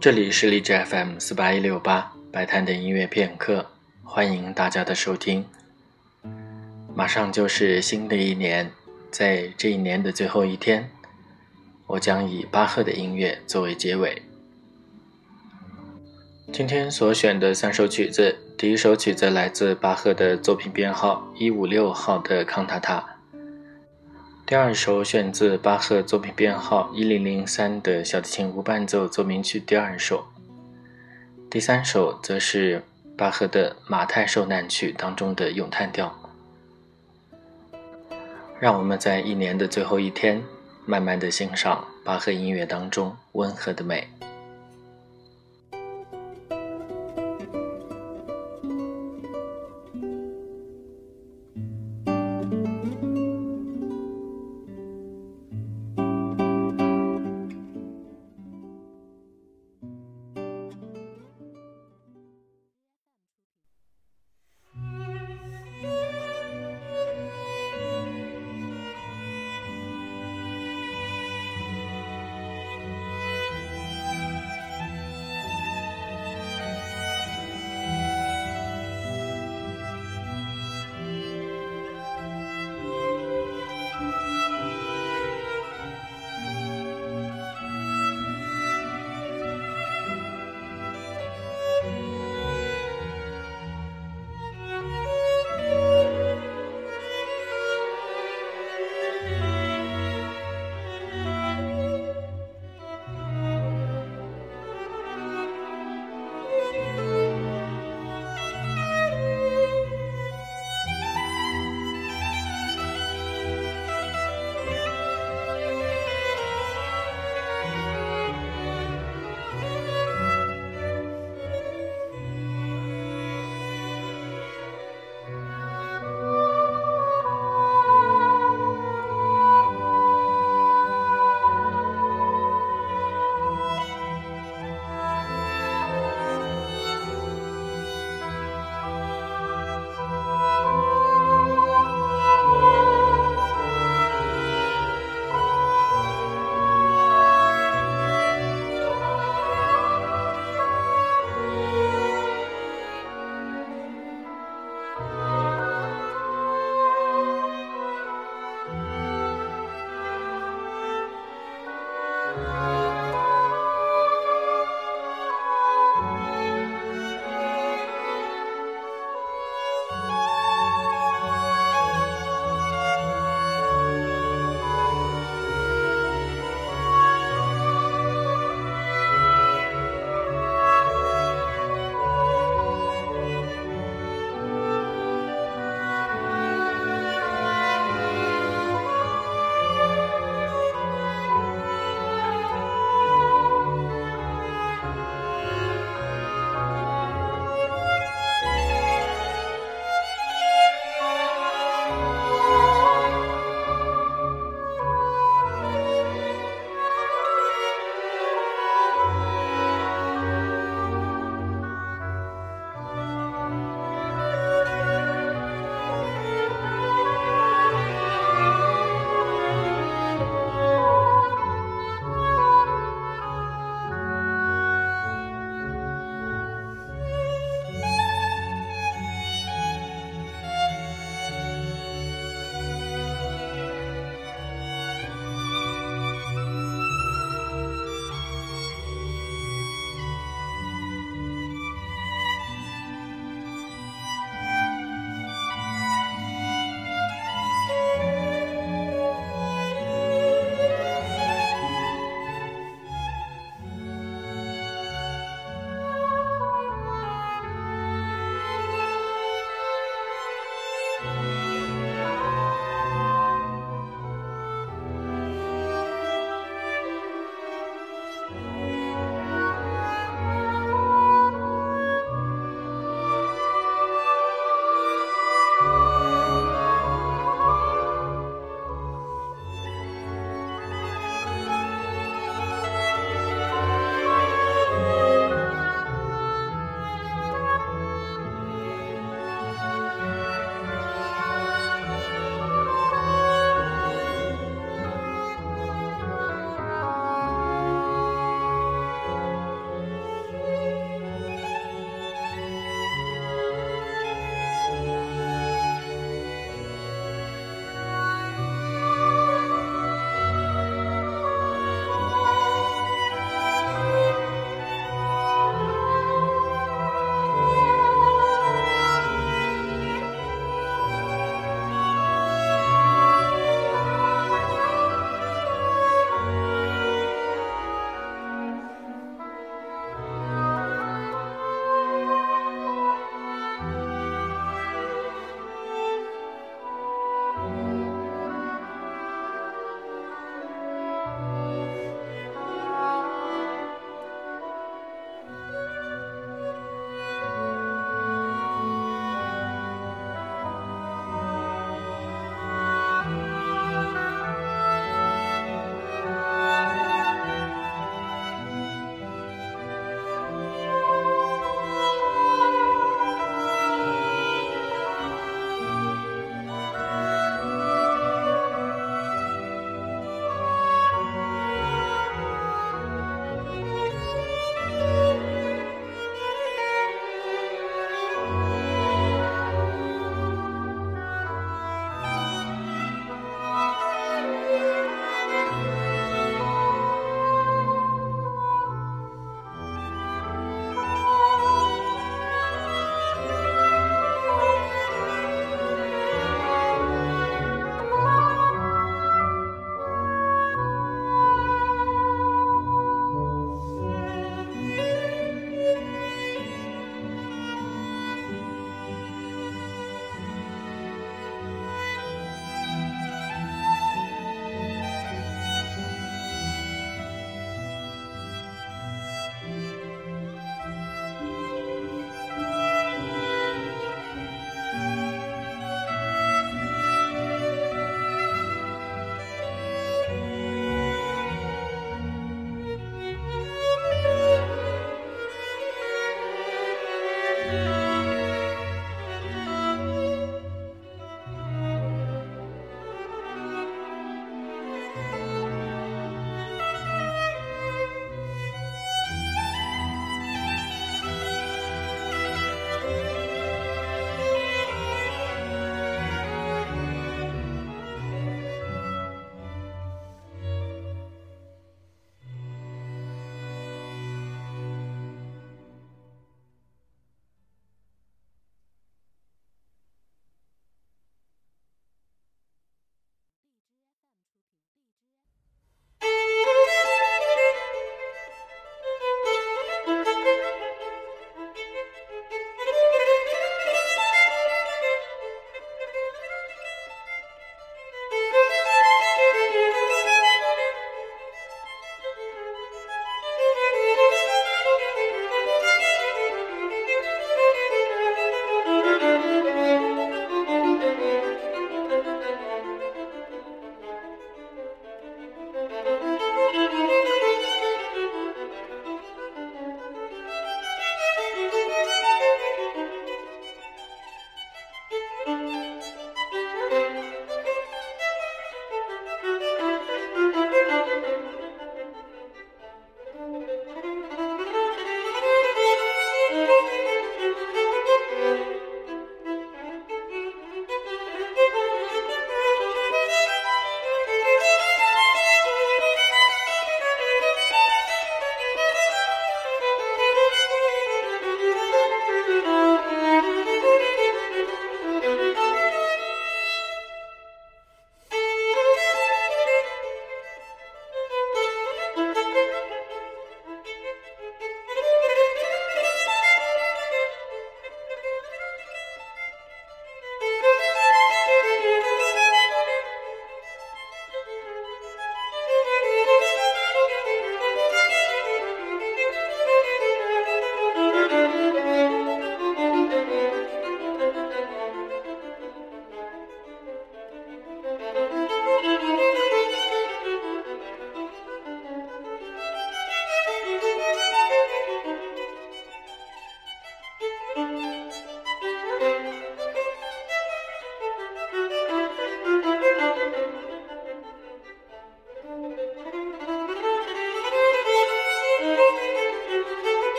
[0.00, 3.66] 这里是荔枝 FM 四八一六八白谈的音乐片刻，
[4.04, 5.44] 欢迎大家的收听。
[6.94, 8.70] 马上就是新的一年，
[9.10, 10.88] 在这一年的最后一天，
[11.88, 14.22] 我将以巴赫的音乐作为结尾。
[16.52, 23.17] 今天所选的三首曲子，第一首曲子来自巴赫的作品编号一五六号的康塔塔，
[24.48, 30.24] 第二首选自巴赫作品编号一零零三的小提琴无伴奏奏鸣曲第二首，
[31.50, 32.82] 第三首则是
[33.14, 36.18] 巴赫的马太受难曲当中的咏叹调。
[38.58, 40.42] 让我们在一年的最后一天，
[40.86, 44.08] 慢慢的欣赏巴赫音乐当中温和的美。